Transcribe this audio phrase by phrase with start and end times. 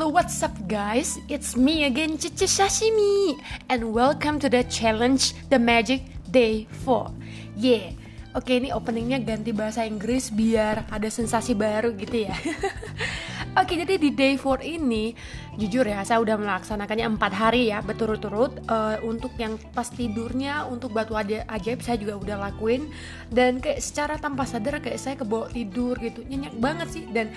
[0.00, 1.20] Halo, what's up guys?
[1.28, 3.36] It's me again, Cici Sashimi
[3.68, 7.12] And welcome to the challenge The Magic Day 4
[7.60, 7.92] Yeah,
[8.32, 12.32] oke ini openingnya ganti bahasa Inggris biar ada sensasi baru gitu ya.
[13.60, 15.10] Oke, jadi di day 4 ini
[15.58, 18.62] jujur ya, saya udah melaksanakannya 4 hari ya berturut-turut.
[18.70, 22.88] Uh, untuk yang pas tidurnya untuk batu ajaib saya juga udah lakuin.
[23.26, 27.04] Dan kayak secara tanpa sadar kayak saya kebawa tidur gitu nyenyak banget sih.
[27.10, 27.34] Dan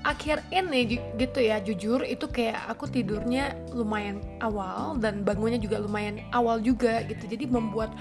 [0.00, 6.24] akhir ini gitu ya jujur itu kayak aku tidurnya lumayan awal dan bangunnya juga lumayan
[6.32, 7.28] awal juga gitu.
[7.28, 7.92] Jadi membuat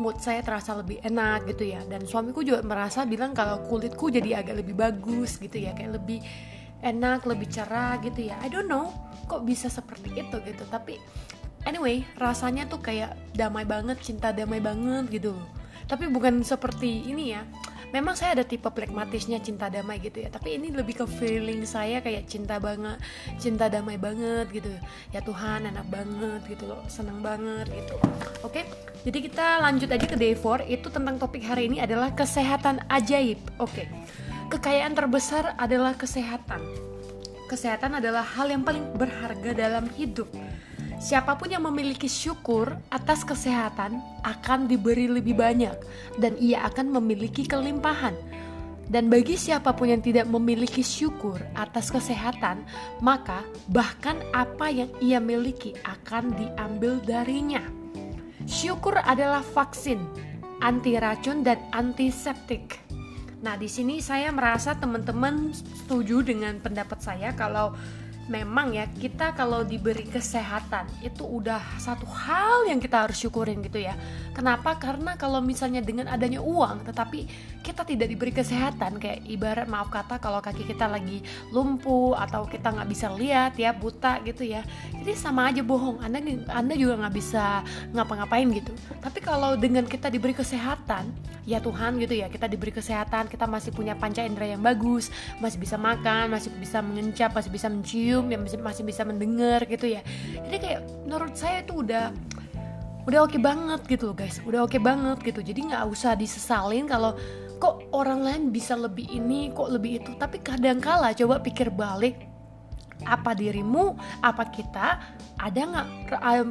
[0.00, 1.84] mood saya terasa lebih enak gitu ya.
[1.84, 6.24] Dan suamiku juga merasa bilang kalau kulitku jadi agak lebih bagus gitu ya kayak lebih
[6.80, 8.40] enak lebih cerah gitu ya.
[8.40, 8.88] I don't know
[9.28, 10.64] kok bisa seperti itu gitu.
[10.72, 10.96] Tapi
[11.66, 15.34] anyway rasanya tuh kayak damai banget cinta damai banget gitu
[15.86, 17.42] tapi bukan seperti ini ya
[17.92, 22.00] memang saya ada tipe pragmatisnya cinta damai gitu ya tapi ini lebih ke feeling saya
[22.00, 22.98] kayak cinta banget
[23.38, 24.72] cinta damai banget gitu
[25.14, 27.94] ya Tuhan enak banget gitu loh seneng banget gitu
[28.42, 28.64] oke
[29.04, 33.38] jadi kita lanjut aja ke day 4 itu tentang topik hari ini adalah kesehatan ajaib
[33.60, 33.84] oke
[34.52, 36.60] kekayaan terbesar adalah kesehatan.
[37.48, 40.28] Kesehatan adalah hal yang paling berharga dalam hidup.
[41.02, 45.74] Siapa pun yang memiliki syukur atas kesehatan akan diberi lebih banyak,
[46.22, 48.14] dan ia akan memiliki kelimpahan.
[48.86, 52.62] Dan bagi siapa pun yang tidak memiliki syukur atas kesehatan,
[53.02, 53.42] maka
[53.74, 57.66] bahkan apa yang ia miliki akan diambil darinya.
[58.46, 59.98] Syukur adalah vaksin,
[60.62, 62.78] anti racun, dan antiseptik
[63.42, 67.74] Nah, di sini saya merasa teman-teman setuju dengan pendapat saya kalau
[68.30, 70.61] memang ya kita kalau diberi kesehatan
[71.04, 73.92] itu udah satu hal yang kita harus syukurin gitu ya.
[74.32, 74.80] Kenapa?
[74.80, 77.28] Karena kalau misalnya dengan adanya uang tetapi
[77.60, 81.20] kita tidak diberi kesehatan kayak ibarat maaf kata kalau kaki kita lagi
[81.52, 84.64] lumpuh atau kita nggak bisa lihat ya buta gitu ya.
[84.96, 86.00] Jadi sama aja bohong.
[86.00, 87.60] Anda Anda juga nggak bisa
[87.92, 88.72] ngapa-ngapain gitu.
[89.04, 93.74] Tapi kalau dengan kita diberi kesehatan ya Tuhan gitu ya kita diberi kesehatan kita masih
[93.74, 95.10] punya panca indera yang bagus
[95.42, 99.90] masih bisa makan masih bisa mengencap masih bisa mencium ya masih masih bisa mendengar gitu
[99.90, 100.06] ya
[100.46, 102.14] jadi kayak menurut saya itu udah
[103.02, 104.38] udah oke okay banget gitu loh guys.
[104.46, 105.42] Udah oke okay banget gitu.
[105.42, 107.18] Jadi nggak usah disesalin kalau
[107.58, 110.14] kok orang lain bisa lebih ini kok lebih itu.
[110.14, 112.30] Tapi kadang kala coba pikir balik
[113.02, 115.02] apa dirimu apa kita
[115.34, 115.86] ada nggak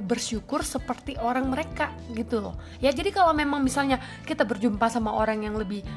[0.03, 2.59] bersyukur seperti orang mereka gitu loh.
[2.83, 5.87] Ya jadi kalau memang misalnya kita berjumpa sama orang yang lebih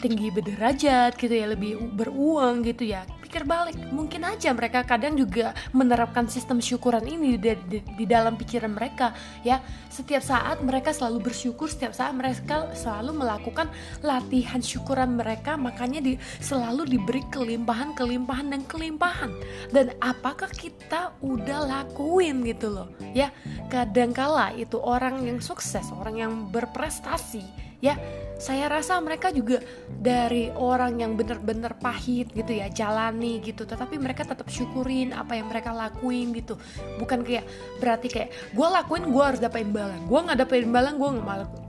[0.00, 3.04] tinggi bederajat gitu ya lebih beruang gitu ya.
[3.20, 8.34] Pikir balik mungkin aja mereka kadang juga menerapkan sistem syukuran ini di, di, di dalam
[8.34, 9.14] pikiran mereka
[9.46, 9.62] ya.
[9.86, 13.70] Setiap saat mereka selalu bersyukur setiap saat mereka selalu melakukan
[14.02, 19.30] latihan syukuran mereka makanya di, selalu diberi kelimpahan kelimpahan dan kelimpahan.
[19.70, 23.30] Dan apakah kita udah lakuin gitu loh ya?
[23.70, 27.96] Kadangkala itu orang yang sukses orang yang berprestasi ya
[28.40, 29.60] saya rasa mereka juga
[30.00, 33.68] dari orang yang bener-bener pahit gitu ya jalani gitu.
[33.68, 36.56] Tetapi mereka tetap syukurin apa yang mereka lakuin gitu.
[36.96, 37.44] Bukan kayak
[37.84, 41.08] berarti kayak gue lakuin gue harus dapat imbalan gue nggak dapat imbalan gue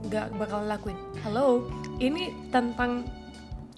[0.08, 1.68] nggak bakal lakuin halo?
[2.00, 3.04] Ini tentang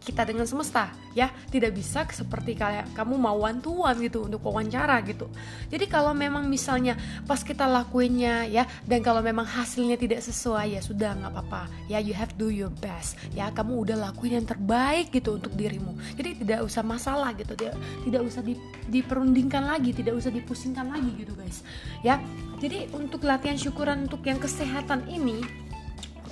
[0.05, 1.33] kita dengan semesta ya.
[1.33, 5.33] Tidak bisa seperti kayak kamu mau wantuan gitu untuk wawancara gitu.
[5.73, 6.95] Jadi kalau memang misalnya
[7.25, 11.73] pas kita lakuinnya ya dan kalau memang hasilnya tidak sesuai ya sudah nggak apa-apa.
[11.89, 13.17] Ya you have to do your best.
[13.33, 15.97] Ya kamu udah lakuin yang terbaik gitu untuk dirimu.
[16.15, 17.57] Jadi tidak usah masalah gitu.
[17.57, 18.55] Tidak tidak usah di,
[18.93, 21.65] diperundingkan lagi tidak usah dipusingkan lagi gitu guys.
[22.05, 22.21] Ya
[22.61, 25.64] jadi untuk latihan syukuran untuk yang kesehatan ini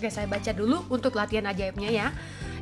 [0.02, 2.10] oke saya baca dulu untuk latihan ajaibnya ya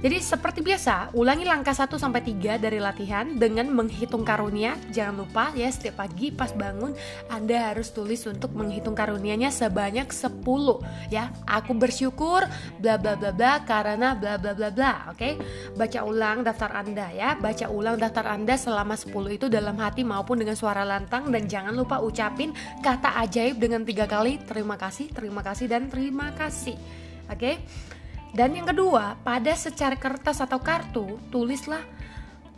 [0.01, 4.73] jadi seperti biasa, ulangi langkah 1 sampai 3 dari latihan dengan menghitung karunia.
[4.89, 6.97] Jangan lupa ya setiap pagi pas bangun
[7.29, 11.29] Anda harus tulis untuk menghitung karunianya sebanyak 10 ya.
[11.45, 12.49] Aku bersyukur
[12.81, 15.37] bla bla bla bla karena bla bla bla bla, oke?
[15.77, 17.37] Baca ulang daftar Anda ya.
[17.37, 21.77] Baca ulang daftar Anda selama 10 itu dalam hati maupun dengan suara lantang dan jangan
[21.77, 27.10] lupa ucapin kata ajaib dengan tiga kali terima kasih, terima kasih dan terima kasih.
[27.31, 27.39] Oke?
[27.39, 27.55] Okay?
[28.31, 31.83] Dan yang kedua, pada secari kertas atau kartu, tulislah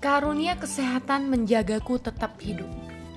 [0.04, 2.68] karunia kesehatan menjagaku tetap hidup.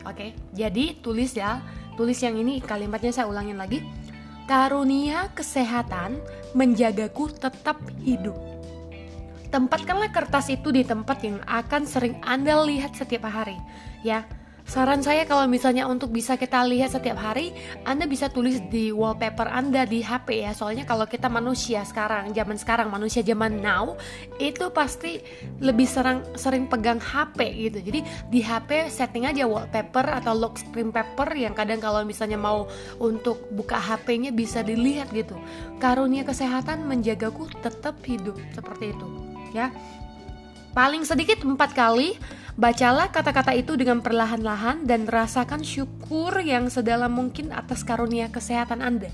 [0.07, 1.60] Oke, jadi tulis ya,
[2.00, 3.84] tulis yang ini kalimatnya saya ulangin lagi.
[4.46, 6.22] Karunia kesehatan
[6.54, 8.38] menjagaku tetap hidup.
[9.50, 13.57] Tempatkanlah kertas itu di tempat yang akan sering Anda lihat setiap hari,
[14.06, 14.24] ya.
[14.66, 17.54] Saran saya kalau misalnya untuk bisa kita lihat setiap hari,
[17.86, 20.58] Anda bisa tulis di wallpaper Anda di HP ya.
[20.58, 23.94] Soalnya kalau kita manusia sekarang, zaman sekarang, manusia zaman now,
[24.42, 25.22] itu pasti
[25.62, 27.78] lebih sering sering pegang HP gitu.
[27.94, 28.00] Jadi
[28.34, 32.66] di HP setting aja wallpaper atau lock screen paper yang kadang kalau misalnya mau
[32.98, 35.38] untuk buka HP-nya bisa dilihat gitu.
[35.78, 39.08] Karunia kesehatan menjagaku tetap hidup seperti itu,
[39.54, 39.70] ya.
[40.74, 42.20] Paling sedikit empat kali
[42.56, 49.12] Bacalah kata-kata itu dengan perlahan-lahan dan rasakan syukur yang sedalam mungkin atas karunia kesehatan Anda.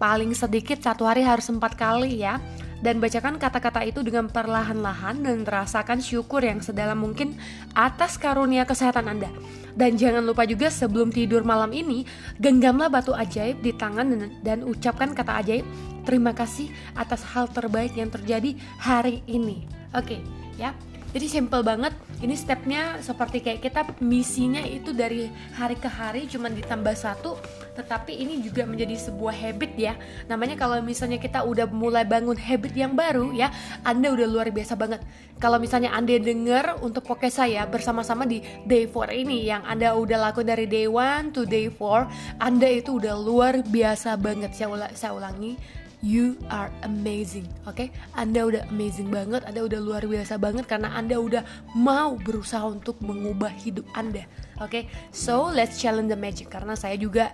[0.00, 2.40] Paling sedikit satu hari harus empat kali ya.
[2.80, 7.36] Dan bacakan kata-kata itu dengan perlahan-lahan dan rasakan syukur yang sedalam mungkin
[7.76, 9.28] atas karunia kesehatan Anda.
[9.76, 12.08] Dan jangan lupa juga sebelum tidur malam ini,
[12.40, 15.68] genggamlah batu ajaib di tangan dan, ucapkan kata ajaib,
[16.08, 19.68] terima kasih atas hal terbaik yang terjadi hari ini.
[19.92, 20.20] Oke, okay,
[20.56, 20.72] ya
[21.10, 21.90] jadi simple banget.
[22.20, 27.40] Ini stepnya seperti kayak kita misinya itu dari hari ke hari cuman ditambah satu
[27.74, 29.96] tetapi ini juga menjadi sebuah habit ya.
[30.28, 33.48] Namanya kalau misalnya kita udah mulai bangun habit yang baru ya
[33.82, 35.00] anda udah luar biasa banget.
[35.40, 40.30] Kalau misalnya anda denger untuk poke saya bersama-sama di day 4 ini yang anda udah
[40.30, 44.92] lakukan dari day 1 to day 4 anda itu udah luar biasa banget saya, ulang,
[44.92, 45.56] saya ulangi
[46.00, 47.88] you are amazing oke okay?
[48.16, 51.44] anda udah amazing banget anda udah luar biasa banget karena anda udah
[51.76, 54.24] mau berusaha untuk mengubah hidup anda
[54.60, 54.82] oke okay?
[55.12, 57.28] so let's challenge the magic karena saya juga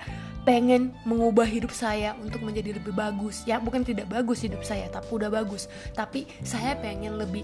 [0.47, 5.11] pengen mengubah hidup saya untuk menjadi lebih bagus ya bukan tidak bagus hidup saya tapi
[5.11, 7.43] udah bagus tapi saya pengen lebih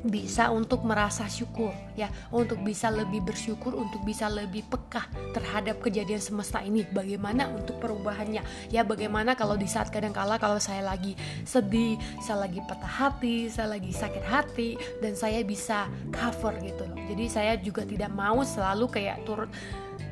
[0.00, 2.08] bisa untuk merasa syukur ya.
[2.32, 5.06] Untuk bisa lebih bersyukur untuk bisa lebih peka
[5.36, 6.84] terhadap kejadian semesta ini.
[6.88, 8.40] Bagaimana untuk perubahannya?
[8.72, 11.14] Ya bagaimana kalau di saat kadang kala kalau saya lagi
[11.44, 16.98] sedih saya lagi patah hati saya lagi sakit hati dan saya bisa cover gitu loh.
[17.10, 19.50] Jadi saya juga tidak mau selalu kayak turut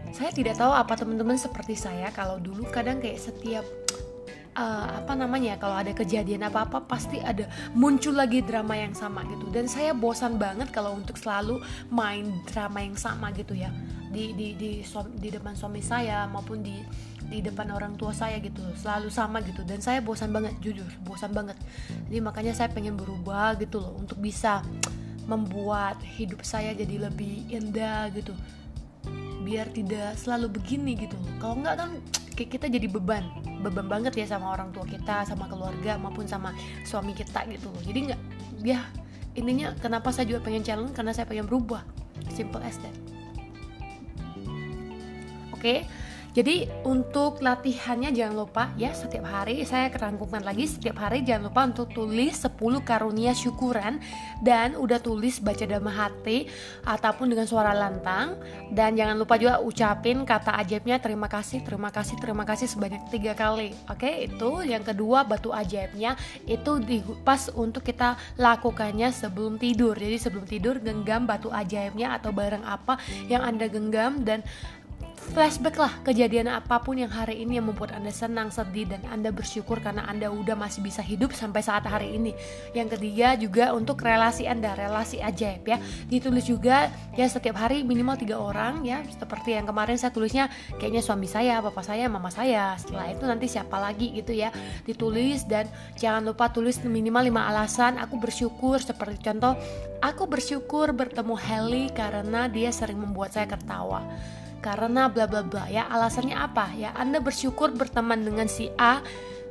[0.09, 2.09] saya tidak tahu apa teman-teman seperti saya.
[2.11, 3.65] Kalau dulu kadang kayak setiap
[4.59, 7.47] uh, apa namanya kalau ada kejadian apa-apa pasti ada
[7.79, 9.47] muncul lagi drama yang sama gitu.
[9.55, 11.63] Dan saya bosan banget kalau untuk selalu
[11.95, 13.71] main drama yang sama gitu ya.
[14.11, 14.83] Di di di
[15.23, 16.75] di depan suami saya maupun di
[17.29, 19.63] di depan orang tua saya gitu selalu sama gitu.
[19.63, 21.57] Dan saya bosan banget jujur bosan banget.
[22.11, 24.61] Jadi makanya saya pengen berubah gitu loh untuk bisa
[25.29, 28.35] membuat hidup saya jadi lebih indah gitu.
[29.45, 31.91] Biar tidak selalu begini gitu kalau nggak kan
[32.47, 33.27] kita jadi beban.
[33.65, 36.55] Beban banget ya sama orang tua kita sama keluarga maupun sama
[36.87, 37.73] suami kita gitu.
[37.73, 38.21] Loh jadi nggak
[38.63, 38.87] ya
[39.35, 41.83] intinya kenapa saya juga pengen challenge karena saya pengen berubah.
[42.31, 42.95] Simple as that.
[45.51, 45.59] Oke?
[45.59, 45.79] okay?
[46.39, 51.67] Jadi untuk latihannya jangan lupa ya setiap hari saya kerangkumkan lagi setiap hari jangan lupa
[51.67, 52.55] untuk tulis 10
[52.87, 53.99] karunia syukuran
[54.39, 56.47] dan udah tulis baca dalam hati
[56.87, 58.39] ataupun dengan suara lantang.
[58.71, 63.35] Dan jangan lupa juga ucapin kata ajaibnya terima kasih terima kasih terima kasih sebanyak tiga
[63.35, 63.75] kali.
[63.91, 66.15] Oke itu yang kedua batu ajaibnya.
[66.47, 69.99] Itu di, pas untuk kita lakukannya sebelum tidur.
[69.99, 72.95] Jadi sebelum tidur genggam batu ajaibnya atau barang apa
[73.27, 74.47] yang anda genggam dan
[75.31, 79.29] flashback lah kejadian apa pun yang hari ini yang membuat anda senang sedih dan anda
[79.29, 82.33] bersyukur karena anda udah masih bisa hidup sampai saat hari ini.
[82.73, 85.79] Yang ketiga juga untuk relasi anda relasi ajaib ya.
[86.09, 89.05] Ditulis juga ya setiap hari minimal tiga orang ya.
[89.07, 90.49] Seperti yang kemarin saya tulisnya
[90.81, 92.75] kayaknya suami saya bapak saya mama saya.
[92.81, 94.49] Setelah itu nanti siapa lagi gitu ya.
[94.89, 98.01] Ditulis dan jangan lupa tulis minimal lima alasan.
[98.01, 99.55] Aku bersyukur seperti contoh
[100.01, 104.03] aku bersyukur bertemu Heli karena dia sering membuat saya tertawa
[104.59, 106.75] karena bla bla bla ya alasannya apa?
[106.75, 109.03] Ya anda bersyukur berteman dengan si A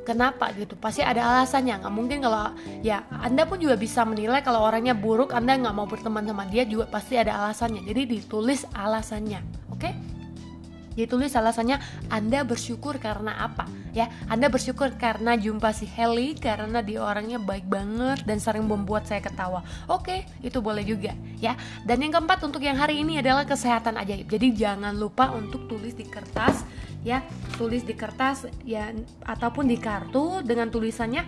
[0.04, 0.76] kenapa gitu?
[0.76, 5.36] Pasti ada alasannya nggak mungkin kalau ya anda pun juga bisa menilai kalau orangnya buruk
[5.36, 7.84] anda nggak mau berteman sama dia juga pasti ada alasannya.
[7.84, 9.40] Jadi ditulis alasannya
[9.72, 9.80] oke?
[9.80, 10.17] okay?
[10.98, 11.78] Ditulis alasannya
[12.10, 13.70] Anda bersyukur karena apa?
[13.94, 19.06] Ya Anda bersyukur karena jumpa si Heli karena dia orangnya baik banget dan sering membuat
[19.06, 19.62] saya ketawa.
[19.86, 21.54] Oke itu boleh juga ya.
[21.86, 24.26] Dan yang keempat untuk yang hari ini adalah kesehatan ajaib.
[24.26, 26.66] Jadi jangan lupa untuk tulis di kertas
[27.06, 27.22] ya.
[27.54, 28.90] Tulis di kertas ya
[29.22, 31.22] ataupun di kartu dengan tulisannya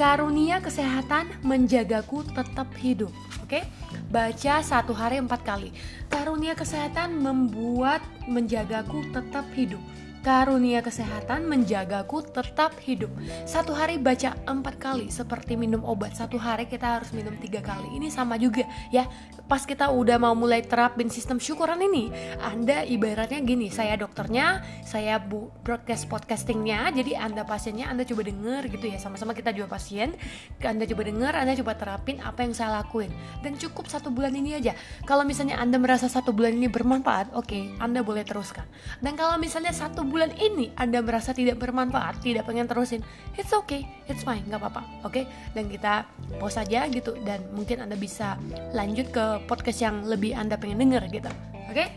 [0.00, 3.12] karunia kesehatan menjagaku tetap hidup.
[3.44, 3.68] Oke
[4.10, 5.70] baca satu hari empat kali.
[6.10, 9.80] Karunia kesehatan membuat menjagaku tetap hidup.
[10.20, 13.08] Karunia kesehatan menjagaku tetap hidup.
[13.48, 16.16] Satu hari baca empat kali seperti minum obat.
[16.16, 17.96] Satu hari kita harus minum tiga kali.
[17.96, 19.08] Ini sama juga ya.
[19.50, 25.18] Pas kita udah mau mulai terapin sistem syukuran ini, Anda ibaratnya gini, saya dokternya, saya
[25.18, 30.14] bu broadcast podcastingnya, jadi Anda pasiennya, Anda coba denger gitu ya, sama-sama kita juga pasien.
[30.62, 33.10] Anda coba denger, Anda coba terapin apa yang saya lakuin.
[33.42, 34.70] Dan cukup satu bulan ini aja.
[35.02, 38.70] Kalau misalnya Anda merasa satu bulan ini bermanfaat, oke, okay, Anda boleh teruskan.
[39.02, 43.00] Dan kalau misalnya satu bulan ini Anda merasa tidak bermanfaat, tidak pengen terusin,
[43.38, 45.14] it's okay, it's fine, nggak apa-apa, oke?
[45.14, 45.24] Okay?
[45.54, 46.04] Dan kita
[46.42, 48.34] pause aja gitu dan mungkin Anda bisa
[48.74, 51.30] lanjut ke podcast yang lebih Anda pengen denger gitu,
[51.70, 51.72] oke?
[51.72, 51.88] Okay?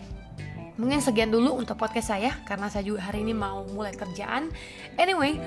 [0.73, 4.49] Mungkin sekian dulu untuk podcast saya karena saya juga hari ini mau mulai kerjaan.
[4.97, 5.37] Anyway,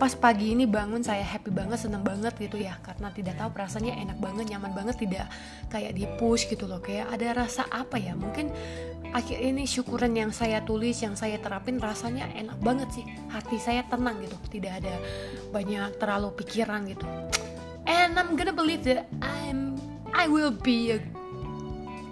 [0.00, 3.92] pas pagi ini bangun saya happy banget seneng banget gitu ya karena tidak tahu rasanya
[4.00, 5.28] enak banget nyaman banget tidak
[5.68, 8.48] kayak di push gitu loh kayak ada rasa apa ya mungkin
[9.10, 13.04] akhir ini syukuran yang saya tulis yang saya terapin rasanya enak banget sih.
[13.30, 14.36] Hati saya tenang gitu.
[14.58, 14.94] Tidak ada
[15.50, 17.06] banyak terlalu pikiran gitu.
[17.90, 19.78] And I'm gonna believe that I'm
[20.14, 20.98] I will be a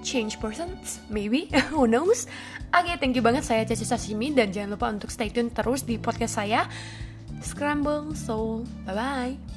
[0.03, 0.79] change person
[1.11, 1.51] maybe.
[1.75, 2.27] Who knows?
[2.75, 3.49] Oke, okay, thank you banget.
[3.49, 6.69] Saya Caca Sashimi dan jangan lupa untuk stay tune terus di podcast saya.
[7.41, 8.67] Scramble Soul.
[8.85, 9.48] Bye bye.